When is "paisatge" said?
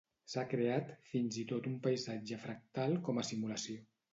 1.85-2.41